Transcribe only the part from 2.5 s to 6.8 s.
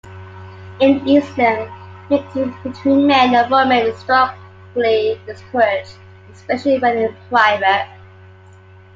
between men and women is strongly discouraged, especially